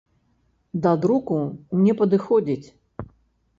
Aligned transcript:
Да 0.85 0.93
друку 1.03 1.37
не 1.83 1.93
падыходзіць. 2.01 2.67